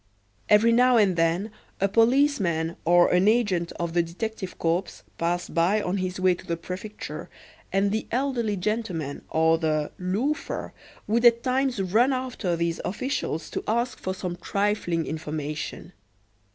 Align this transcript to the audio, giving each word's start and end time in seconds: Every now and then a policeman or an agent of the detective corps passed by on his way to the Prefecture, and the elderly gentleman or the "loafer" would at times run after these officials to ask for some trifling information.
Every 0.49 0.71
now 0.71 0.97
and 0.97 1.15
then 1.15 1.51
a 1.79 1.87
policeman 1.87 2.75
or 2.85 3.09
an 3.13 3.27
agent 3.27 3.71
of 3.73 3.93
the 3.93 4.01
detective 4.01 4.57
corps 4.57 5.03
passed 5.19 5.53
by 5.53 5.79
on 5.79 5.97
his 5.97 6.19
way 6.19 6.33
to 6.33 6.43
the 6.43 6.57
Prefecture, 6.57 7.29
and 7.71 7.91
the 7.91 8.07
elderly 8.09 8.57
gentleman 8.57 9.21
or 9.29 9.59
the 9.59 9.91
"loafer" 9.99 10.73
would 11.05 11.23
at 11.23 11.43
times 11.43 11.79
run 11.79 12.13
after 12.13 12.55
these 12.55 12.81
officials 12.83 13.47
to 13.51 13.63
ask 13.67 13.99
for 13.99 14.15
some 14.15 14.37
trifling 14.37 15.05
information. 15.05 15.93